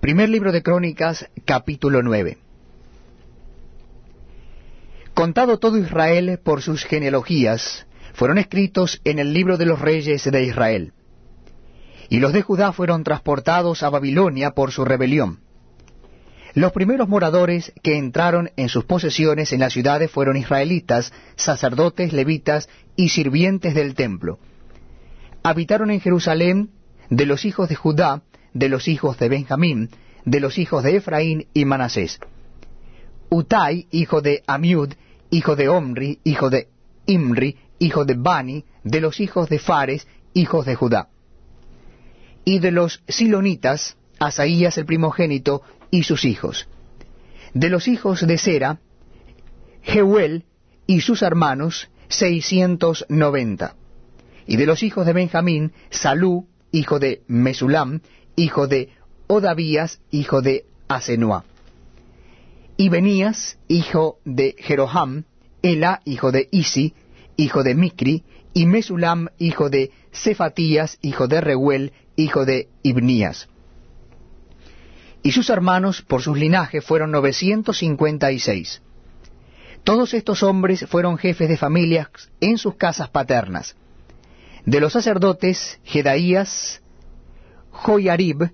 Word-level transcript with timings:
Primer 0.00 0.30
libro 0.30 0.50
de 0.50 0.62
Crónicas, 0.62 1.28
capítulo 1.44 2.02
9. 2.02 2.38
Contado 5.12 5.58
todo 5.58 5.76
Israel 5.76 6.40
por 6.42 6.62
sus 6.62 6.84
genealogías, 6.84 7.86
fueron 8.14 8.38
escritos 8.38 9.02
en 9.04 9.18
el 9.18 9.34
libro 9.34 9.58
de 9.58 9.66
los 9.66 9.78
reyes 9.78 10.24
de 10.24 10.42
Israel. 10.42 10.94
Y 12.08 12.20
los 12.20 12.32
de 12.32 12.40
Judá 12.40 12.72
fueron 12.72 13.04
transportados 13.04 13.82
a 13.82 13.90
Babilonia 13.90 14.52
por 14.52 14.72
su 14.72 14.86
rebelión. 14.86 15.40
Los 16.54 16.72
primeros 16.72 17.06
moradores 17.06 17.70
que 17.82 17.98
entraron 17.98 18.52
en 18.56 18.70
sus 18.70 18.86
posesiones 18.86 19.52
en 19.52 19.60
las 19.60 19.74
ciudades 19.74 20.10
fueron 20.10 20.38
israelitas, 20.38 21.12
sacerdotes, 21.36 22.14
levitas 22.14 22.70
y 22.96 23.10
sirvientes 23.10 23.74
del 23.74 23.94
templo. 23.94 24.38
Habitaron 25.42 25.90
en 25.90 26.00
Jerusalén 26.00 26.70
de 27.10 27.26
los 27.26 27.44
hijos 27.44 27.68
de 27.68 27.74
Judá, 27.74 28.22
de 28.52 28.68
los 28.68 28.88
hijos 28.88 29.18
de 29.18 29.28
Benjamín, 29.28 29.90
de 30.24 30.40
los 30.40 30.58
hijos 30.58 30.82
de 30.82 30.96
Efraín 30.96 31.46
y 31.54 31.64
Manasés. 31.64 32.18
Utai, 33.28 33.86
hijo 33.90 34.20
de 34.20 34.42
Amiud, 34.46 34.92
hijo 35.30 35.56
de 35.56 35.68
Omri, 35.68 36.18
hijo 36.24 36.50
de 36.50 36.68
Imri, 37.06 37.56
hijo 37.78 38.04
de 38.04 38.14
Bani, 38.14 38.64
de 38.84 39.00
los 39.00 39.20
hijos 39.20 39.48
de 39.48 39.58
Fares, 39.58 40.06
hijos 40.34 40.66
de 40.66 40.74
Judá. 40.74 41.08
Y 42.44 42.58
de 42.58 42.70
los 42.70 43.02
Silonitas, 43.08 43.96
Asaías 44.18 44.76
el 44.76 44.84
primogénito 44.84 45.62
y 45.90 46.02
sus 46.02 46.24
hijos. 46.24 46.68
De 47.54 47.68
los 47.68 47.88
hijos 47.88 48.26
de 48.26 48.36
Sera, 48.36 48.80
Jeuel 49.82 50.44
y 50.86 51.00
sus 51.00 51.22
hermanos, 51.22 51.88
seiscientos 52.08 53.06
noventa. 53.08 53.76
Y 54.46 54.56
de 54.56 54.66
los 54.66 54.82
hijos 54.82 55.06
de 55.06 55.12
Benjamín, 55.12 55.72
Salú, 55.90 56.48
hijo 56.72 56.98
de 56.98 57.22
Mesulam, 57.28 58.00
hijo 58.36 58.66
de 58.66 58.90
Odavías, 59.26 60.00
hijo 60.10 60.42
de 60.42 60.64
Asenua. 60.88 61.44
Y 62.76 62.88
Benías, 62.88 63.58
hijo 63.68 64.18
de 64.24 64.56
Jeroham, 64.58 65.24
Ela, 65.62 66.00
hijo 66.04 66.32
de 66.32 66.48
Isi, 66.50 66.94
hijo 67.36 67.62
de 67.62 67.74
Micri, 67.74 68.24
y 68.52 68.66
Mesulam, 68.66 69.28
hijo 69.38 69.70
de 69.70 69.92
Cefatías, 70.12 70.98
hijo 71.02 71.28
de 71.28 71.40
Reuel, 71.40 71.92
hijo 72.16 72.44
de 72.44 72.68
Ibnías. 72.82 73.48
Y 75.22 75.32
sus 75.32 75.50
hermanos, 75.50 76.02
por 76.02 76.22
sus 76.22 76.38
linajes, 76.38 76.84
fueron 76.84 77.10
novecientos 77.10 77.78
cincuenta 77.78 78.32
y 78.32 78.38
seis. 78.38 78.82
Todos 79.84 80.14
estos 80.14 80.42
hombres 80.42 80.86
fueron 80.86 81.18
jefes 81.18 81.48
de 81.48 81.56
familias 81.56 82.08
en 82.40 82.58
sus 82.58 82.74
casas 82.76 83.10
paternas. 83.10 83.76
De 84.66 84.80
los 84.80 84.92
sacerdotes, 84.92 85.78
Jedaías, 85.84 86.79
Joyarib, 87.82 88.50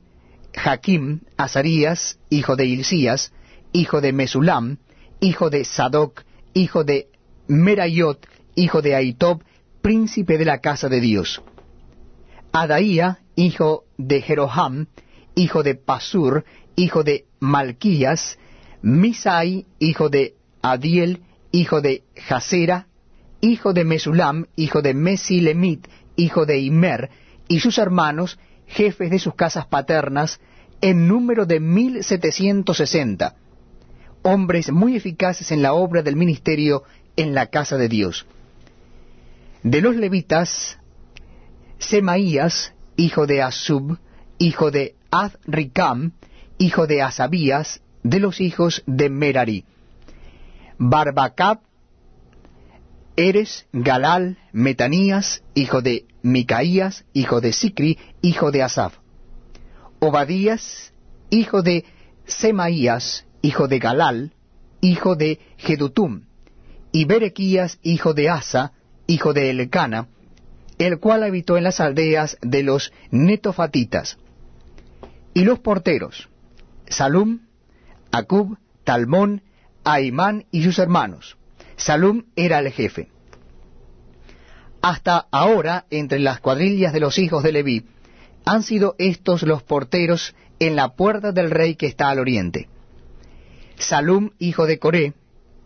Jaquim, 0.54 1.20
Azarías, 1.36 2.18
hijo 2.30 2.56
de 2.56 2.66
Hilcías, 2.66 3.32
hijo 3.72 4.00
de 4.00 4.12
Mesulam, 4.12 4.78
hijo 5.20 5.50
de 5.50 5.64
Sadoc, 5.64 6.22
hijo 6.54 6.84
de 6.84 7.08
Merayot, 7.48 8.26
hijo 8.54 8.82
de 8.82 8.94
Aitob, 8.94 9.42
príncipe 9.82 10.38
de 10.38 10.44
la 10.44 10.58
casa 10.58 10.88
de 10.88 11.00
Dios. 11.00 11.42
Adaía, 12.52 13.18
hijo 13.34 13.84
de 13.98 14.22
Jeroham, 14.22 14.86
hijo 15.34 15.62
de 15.62 15.74
Pasur, 15.74 16.44
hijo 16.76 17.02
de 17.02 17.26
Malquías, 17.40 18.38
Misai, 18.82 19.66
hijo 19.78 20.08
de 20.08 20.36
Adiel, 20.62 21.22
hijo 21.50 21.80
de 21.80 22.04
Jasera, 22.14 22.86
hijo 23.40 23.72
de 23.72 23.84
Mesulam, 23.84 24.46
hijo 24.56 24.82
de 24.82 24.94
Mesilemit, 24.94 25.86
hijo 26.16 26.46
de 26.46 26.58
Imer, 26.60 27.10
y 27.48 27.60
sus 27.60 27.78
hermanos, 27.78 28.38
jefes 28.66 29.10
de 29.10 29.18
sus 29.18 29.34
casas 29.34 29.66
paternas, 29.66 30.40
en 30.80 31.08
número 31.08 31.46
de 31.46 31.60
mil 31.60 32.04
setecientos 32.04 32.76
sesenta, 32.78 33.36
hombres 34.22 34.70
muy 34.70 34.96
eficaces 34.96 35.50
en 35.52 35.62
la 35.62 35.72
obra 35.72 36.02
del 36.02 36.16
ministerio 36.16 36.84
en 37.16 37.34
la 37.34 37.46
casa 37.46 37.76
de 37.76 37.88
Dios. 37.88 38.26
De 39.62 39.80
los 39.80 39.96
levitas, 39.96 40.78
Semaías, 41.78 42.74
hijo 42.96 43.26
de 43.26 43.42
Asub, 43.42 43.98
hijo 44.38 44.70
de 44.70 44.94
Azricam, 45.10 46.12
hijo 46.58 46.86
de 46.86 47.02
Asabías, 47.02 47.80
de 48.02 48.20
los 48.20 48.40
hijos 48.40 48.82
de 48.86 49.10
Merari. 49.10 49.64
Barbacab, 50.78 51.60
Eres, 53.16 53.66
Galal, 53.72 54.38
Metanías, 54.52 55.42
hijo 55.54 55.80
de 55.80 56.04
Micaías, 56.26 57.04
hijo 57.12 57.40
de 57.40 57.52
Sicri, 57.52 57.98
hijo 58.20 58.50
de 58.50 58.64
Asaf. 58.64 58.96
Obadías, 60.00 60.92
hijo 61.30 61.62
de 61.62 61.84
Semaías, 62.24 63.26
hijo 63.42 63.68
de 63.68 63.78
Galal, 63.78 64.32
hijo 64.80 65.14
de 65.14 65.38
Gedutum, 65.56 66.22
y 66.90 67.04
Berequías, 67.04 67.78
hijo 67.84 68.12
de 68.12 68.28
Asa, 68.28 68.72
hijo 69.06 69.34
de 69.34 69.50
Elcana, 69.50 70.08
el 70.78 70.98
cual 70.98 71.22
habitó 71.22 71.56
en 71.56 71.62
las 71.62 71.78
aldeas 71.78 72.38
de 72.42 72.64
los 72.64 72.92
netofatitas. 73.12 74.18
Y 75.32 75.44
los 75.44 75.60
porteros, 75.60 76.28
Salum, 76.88 77.46
Acub, 78.10 78.58
Talmón, 78.82 79.42
Aimán 79.84 80.46
y 80.50 80.64
sus 80.64 80.80
hermanos. 80.80 81.36
Salum 81.76 82.24
era 82.34 82.58
el 82.58 82.72
jefe. 82.72 83.10
Hasta 84.88 85.26
ahora, 85.32 85.86
entre 85.90 86.20
las 86.20 86.38
cuadrillas 86.38 86.92
de 86.92 87.00
los 87.00 87.18
hijos 87.18 87.42
de 87.42 87.50
Leví, 87.50 87.86
han 88.44 88.62
sido 88.62 88.94
estos 88.98 89.42
los 89.42 89.64
porteros 89.64 90.36
en 90.60 90.76
la 90.76 90.94
puerta 90.94 91.32
del 91.32 91.50
rey 91.50 91.74
que 91.74 91.88
está 91.88 92.08
al 92.08 92.20
oriente. 92.20 92.68
Salum, 93.78 94.30
hijo 94.38 94.64
de 94.64 94.78
Coré, 94.78 95.14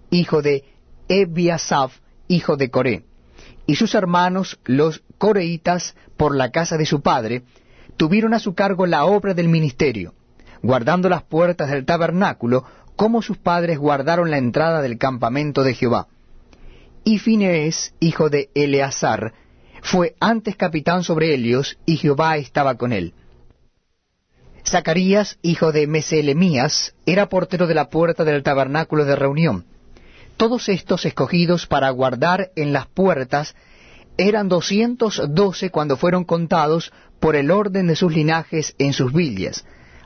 hijo 0.09 0.41
de 0.41 0.65
Ebiasaf, 1.11 1.99
hijo 2.29 2.57
de 2.57 2.71
Coré, 2.71 3.05
y 3.67 3.75
sus 3.75 3.95
hermanos, 3.95 4.59
los 4.65 5.03
coreitas, 5.19 5.97
por 6.17 6.35
la 6.35 6.51
casa 6.51 6.79
de 6.79 6.87
su 6.87 7.03
padre, 7.03 7.43
tuvieron 7.99 8.33
a 8.33 8.39
su 8.39 8.55
cargo 8.55 8.87
la 8.87 9.05
obra 9.05 9.35
del 9.35 9.51
ministerio, 9.51 10.15
guardando 10.63 11.11
las 11.11 11.25
puertas 11.25 11.69
del 11.69 11.85
tabernáculo, 11.85 12.65
como 12.97 13.21
sus 13.21 13.37
padres 13.37 13.79
guardaron 13.79 14.31
la 14.31 14.39
entrada 14.39 14.81
del 14.81 14.97
campamento 14.97 15.63
de 15.63 15.75
Jehová. 15.75 16.09
Y 17.05 17.19
Finees, 17.19 17.95
hijo 18.01 18.29
de 18.29 18.51
Eleazar, 18.55 19.33
fue 19.83 20.15
antes 20.21 20.57
capitán 20.57 21.03
sobre 21.03 21.35
ellos, 21.35 21.79
y 21.87 21.97
Jehová 21.97 22.37
estaba 22.37 22.77
con 22.77 22.93
él. 22.93 23.15
Zacarías, 24.67 25.39
hijo 25.43 25.73
de 25.73 25.87
Meselemías, 25.87 26.95
era 27.07 27.29
portero 27.29 27.67
de 27.67 27.75
la 27.75 27.89
puerta 27.89 28.25
del 28.25 28.43
tabernáculo 28.43 29.05
de 29.05 29.17
reunión. 29.17 29.65
Todos 30.37 30.69
estos 30.69 31.05
escogidos 31.07 31.67
para 31.67 31.91
guardar 31.91 32.51
en 32.57 32.73
las 32.73 32.87
puertas 32.87 33.55
eran 34.17 34.49
doscientos 34.49 35.23
doce 35.31 35.71
cuando 35.71 35.97
fueron 35.97 36.25
contados 36.25 36.93
por 37.21 37.37
el 37.37 37.51
orden 37.51 37.87
de 37.87 37.97
sus 37.97 38.13
linajes 38.13 38.75
en 38.79 38.93
sus 38.93 39.13
villas, 39.13 39.65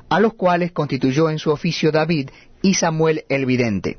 a 0.09 0.21
los 0.21 0.35
cuales 0.35 0.73
constituyó 0.73 1.31
en 1.31 1.39
su 1.39 1.51
oficio 1.51 1.91
David 1.91 2.31
y 2.63 2.75
Samuel 2.75 3.25
el 3.29 3.47
vidente. 3.47 3.99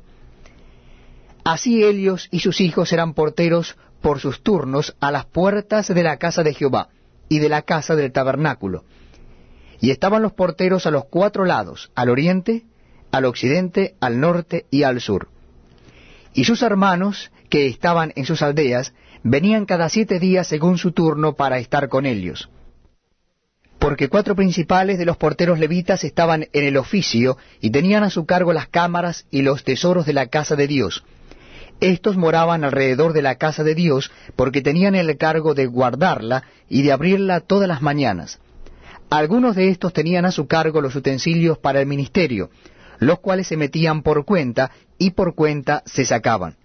Así 1.46 1.84
ellos 1.84 2.26
y 2.32 2.40
sus 2.40 2.60
hijos 2.60 2.92
eran 2.92 3.14
porteros 3.14 3.76
por 4.02 4.18
sus 4.18 4.42
turnos 4.42 4.96
a 4.98 5.12
las 5.12 5.26
puertas 5.26 5.86
de 5.86 6.02
la 6.02 6.16
casa 6.16 6.42
de 6.42 6.52
Jehová 6.52 6.88
y 7.28 7.38
de 7.38 7.48
la 7.48 7.62
casa 7.62 7.94
del 7.94 8.10
tabernáculo. 8.10 8.84
Y 9.80 9.92
estaban 9.92 10.22
los 10.22 10.32
porteros 10.32 10.86
a 10.86 10.90
los 10.90 11.04
cuatro 11.04 11.44
lados, 11.44 11.92
al 11.94 12.08
oriente, 12.08 12.64
al 13.12 13.26
occidente, 13.26 13.94
al 14.00 14.18
norte 14.18 14.66
y 14.72 14.82
al 14.82 15.00
sur. 15.00 15.28
Y 16.34 16.46
sus 16.46 16.62
hermanos, 16.62 17.30
que 17.48 17.68
estaban 17.68 18.12
en 18.16 18.24
sus 18.24 18.42
aldeas, 18.42 18.92
venían 19.22 19.66
cada 19.66 19.88
siete 19.88 20.18
días 20.18 20.48
según 20.48 20.78
su 20.78 20.90
turno 20.90 21.36
para 21.36 21.60
estar 21.60 21.88
con 21.88 22.06
ellos. 22.06 22.50
Porque 23.78 24.08
cuatro 24.08 24.34
principales 24.34 24.98
de 24.98 25.04
los 25.04 25.16
porteros 25.16 25.60
levitas 25.60 26.02
estaban 26.02 26.48
en 26.52 26.64
el 26.64 26.76
oficio 26.76 27.38
y 27.60 27.70
tenían 27.70 28.02
a 28.02 28.10
su 28.10 28.26
cargo 28.26 28.52
las 28.52 28.66
cámaras 28.66 29.26
y 29.30 29.42
los 29.42 29.62
tesoros 29.62 30.06
de 30.06 30.12
la 30.12 30.26
casa 30.26 30.56
de 30.56 30.66
Dios, 30.66 31.04
estos 31.80 32.16
moraban 32.16 32.64
alrededor 32.64 33.12
de 33.12 33.22
la 33.22 33.36
casa 33.36 33.62
de 33.62 33.74
Dios 33.74 34.10
porque 34.34 34.62
tenían 34.62 34.94
el 34.94 35.16
cargo 35.16 35.54
de 35.54 35.66
guardarla 35.66 36.44
y 36.68 36.82
de 36.82 36.92
abrirla 36.92 37.40
todas 37.40 37.68
las 37.68 37.82
mañanas. 37.82 38.40
Algunos 39.10 39.54
de 39.54 39.68
estos 39.68 39.92
tenían 39.92 40.24
a 40.24 40.32
su 40.32 40.46
cargo 40.46 40.80
los 40.80 40.96
utensilios 40.96 41.58
para 41.58 41.80
el 41.80 41.86
ministerio, 41.86 42.50
los 42.98 43.20
cuales 43.20 43.46
se 43.46 43.56
metían 43.56 44.02
por 44.02 44.24
cuenta 44.24 44.70
y 44.98 45.10
por 45.10 45.34
cuenta 45.34 45.82
se 45.86 46.04
sacaban. 46.04 46.56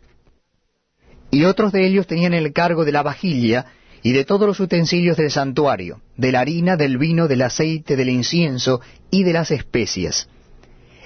Y 1.29 1.43
otros 1.43 1.71
de 1.71 1.85
ellos 1.85 2.07
tenían 2.07 2.33
el 2.33 2.51
cargo 2.51 2.83
de 2.83 2.91
la 2.91 3.03
vajilla 3.03 3.67
y 4.03 4.13
de 4.13 4.25
todos 4.25 4.47
los 4.47 4.59
utensilios 4.59 5.17
del 5.17 5.29
santuario, 5.29 6.01
de 6.17 6.31
la 6.31 6.39
harina, 6.39 6.77
del 6.77 6.97
vino, 6.97 7.27
del 7.27 7.43
aceite, 7.43 7.95
del 7.95 8.09
incienso 8.09 8.81
y 9.11 9.23
de 9.23 9.33
las 9.33 9.51
especias. 9.51 10.27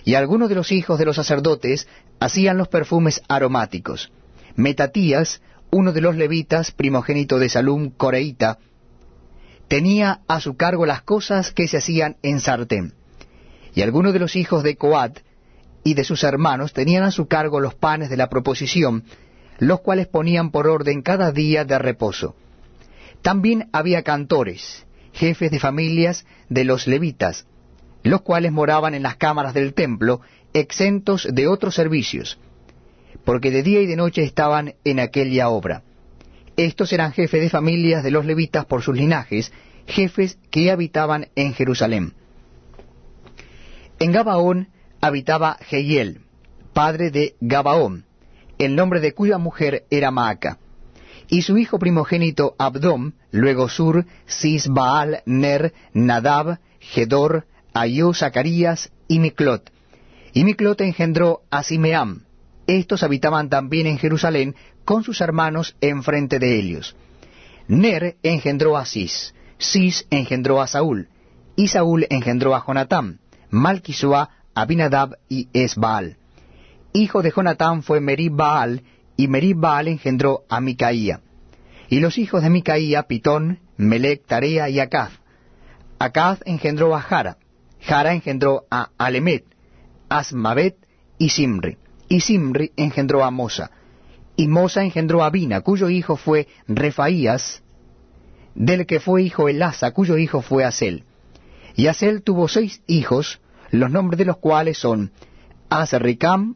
Y 0.05 0.13
algunos 0.13 0.49
de 0.49 0.55
los 0.55 0.71
hijos 0.71 0.99
de 0.99 1.05
los 1.05 1.15
sacerdotes 1.15 1.87
hacían 2.19 2.57
los 2.57 2.67
perfumes 2.67 3.21
aromáticos. 3.27 4.11
Metatías, 4.55 5.41
uno 5.71 5.91
de 5.91 6.01
los 6.01 6.15
levitas, 6.15 6.71
primogénito 6.71 7.39
de 7.39 7.49
Salum 7.49 7.89
Coreita, 7.89 8.59
tenía 9.67 10.21
a 10.27 10.39
su 10.39 10.55
cargo 10.55 10.85
las 10.85 11.01
cosas 11.01 11.51
que 11.51 11.67
se 11.67 11.77
hacían 11.77 12.17
en 12.21 12.39
sartén. 12.39 12.93
Y 13.73 13.81
algunos 13.81 14.13
de 14.13 14.19
los 14.19 14.35
hijos 14.35 14.61
de 14.61 14.77
Coat 14.77 15.19
y 15.83 15.95
de 15.95 16.03
sus 16.03 16.23
hermanos 16.23 16.71
tenían 16.71 17.03
a 17.03 17.11
su 17.11 17.27
cargo 17.27 17.59
los 17.59 17.73
panes 17.73 18.11
de 18.11 18.17
la 18.17 18.29
proposición, 18.29 19.03
los 19.57 19.81
cuales 19.81 20.07
ponían 20.07 20.51
por 20.51 20.67
orden 20.67 21.01
cada 21.01 21.31
día 21.31 21.65
de 21.65 21.79
reposo. 21.79 22.35
También 23.23 23.69
había 23.73 24.03
cantores, 24.03 24.85
jefes 25.13 25.49
de 25.49 25.59
familias 25.59 26.25
de 26.47 26.63
los 26.63 26.85
levitas, 26.85 27.47
los 28.05 28.21
cuales 28.21 28.51
moraban 28.51 28.93
en 28.93 29.01
las 29.01 29.15
cámaras 29.15 29.55
del 29.55 29.73
templo, 29.73 30.21
exentos 30.53 31.27
de 31.31 31.47
otros 31.47 31.73
servicios, 31.73 32.37
porque 33.25 33.49
de 33.49 33.63
día 33.63 33.81
y 33.81 33.87
de 33.87 33.95
noche 33.95 34.23
estaban 34.23 34.75
en 34.83 34.99
aquella 34.99 35.49
obra. 35.49 35.81
Estos 36.55 36.93
eran 36.93 37.13
jefes 37.13 37.41
de 37.41 37.49
familias 37.49 38.03
de 38.03 38.11
los 38.11 38.25
levitas 38.25 38.65
por 38.65 38.83
sus 38.83 38.95
linajes, 38.95 39.51
jefes 39.87 40.37
que 40.51 40.69
habitaban 40.69 41.29
en 41.35 41.55
Jerusalén. 41.55 42.13
En 43.97 44.11
Gabaón 44.11 44.69
habitaba 45.01 45.57
Jehiel, 45.61 46.21
padre 46.73 47.09
de 47.09 47.35
Gabaón, 47.41 48.05
el 48.59 48.75
nombre 48.75 48.99
de 48.99 49.15
cuya 49.15 49.39
mujer 49.39 49.85
era 49.89 50.11
Maaca, 50.11 50.59
y 51.27 51.41
su 51.41 51.57
hijo 51.57 51.79
primogénito 51.79 52.53
Abdom, 52.59 53.13
luego 53.31 53.67
Sur, 53.67 54.05
Cis, 54.27 54.67
Baal, 54.67 55.23
Ner, 55.25 55.73
Nadab, 55.93 56.59
Gedor, 56.79 57.47
Ayó, 57.77 58.13
Zacarías 58.13 58.89
y 59.09 59.19
Miclot. 59.19 59.69
Y 60.31 60.45
Miclot 60.45 60.79
engendró 60.79 61.41
a 61.51 61.61
Simeam. 61.61 62.23
Estos 62.67 63.03
habitaban 63.03 63.49
también 63.49 63.85
en 63.85 63.97
Jerusalén 63.97 64.55
con 64.85 65.03
sus 65.03 65.19
hermanos 65.19 65.75
enfrente 65.81 66.39
de 66.39 66.57
ellos. 66.57 66.95
Ner 67.67 68.15
engendró 68.23 68.77
a 68.77 68.85
Cis, 68.85 69.35
Cis 69.59 70.07
engendró 70.09 70.61
a 70.61 70.67
Saúl, 70.67 71.09
y 71.57 71.67
Saúl 71.67 72.07
engendró 72.09 72.55
a 72.55 72.63
Jonatán, 72.65 73.19
Malquisua, 73.49 74.29
Abinadab 74.53 75.17
y 75.27 75.49
Esbaal. 75.51 76.15
Hijo 76.93 77.21
de 77.21 77.31
Jonatán 77.31 77.83
fue 77.83 77.99
Merib 77.99 78.37
Baal, 78.37 78.83
y 79.17 79.27
Merib 79.27 79.57
Baal 79.57 79.89
engendró 79.89 80.45
a 80.47 80.61
Micaía. 80.61 81.19
Y 81.89 81.99
los 81.99 82.17
hijos 82.17 82.41
de 82.41 82.49
Micaía, 82.49 83.03
Pitón, 83.03 83.59
Melec, 83.75 84.25
Tarea 84.25 84.69
y 84.69 84.79
Acaz. 84.79 85.11
Acaz 85.99 86.39
engendró 86.45 86.95
a 86.95 87.01
Jara, 87.01 87.37
Jara 87.85 88.13
engendró 88.13 88.65
a 88.71 88.89
Alemet, 88.97 89.45
Asmavet 90.09 90.75
y 91.17 91.29
Simri. 91.29 91.77
Y 92.09 92.21
Simri 92.21 92.71
engendró 92.75 93.23
a 93.23 93.31
Mosa. 93.31 93.71
Y 94.35 94.47
Mosa 94.47 94.83
engendró 94.83 95.23
a 95.23 95.29
Bina, 95.29 95.61
cuyo 95.61 95.89
hijo 95.89 96.17
fue 96.17 96.47
Refaías, 96.67 97.63
del 98.55 98.85
que 98.85 98.99
fue 98.99 99.23
hijo 99.23 99.49
Elasa, 99.49 99.91
cuyo 99.91 100.17
hijo 100.17 100.41
fue 100.41 100.63
Asel. 100.63 101.03
Y 101.75 101.87
Asel 101.87 102.23
tuvo 102.23 102.47
seis 102.47 102.81
hijos, 102.87 103.39
los 103.69 103.91
nombres 103.91 104.17
de 104.17 104.25
los 104.25 104.37
cuales 104.37 104.77
son 104.77 105.11
Asricam, 105.69 106.55